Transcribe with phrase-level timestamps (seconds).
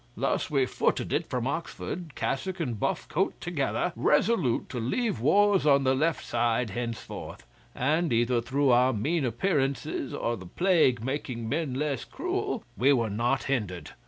[0.17, 5.67] Thus we footed it from Oxford, cassock and buff coat together, resolute to leave wars
[5.67, 11.47] on the left side henceforth; and either through our mean appearances, or the plague making
[11.47, 13.91] men less cruel, we were not hindered.